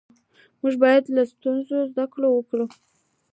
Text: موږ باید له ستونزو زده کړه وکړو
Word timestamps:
موږ 0.61 0.73
باید 0.83 1.03
له 1.15 1.23
ستونزو 1.31 1.75
زده 1.91 2.05
کړه 2.13 2.27
وکړو 2.31 2.65